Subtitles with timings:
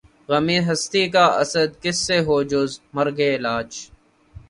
[0.29, 3.69] غم ہستی کا اسدؔ کس سے ہو جز مرگ علاج